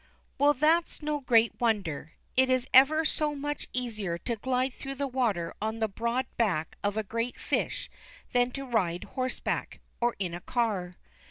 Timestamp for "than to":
8.33-8.65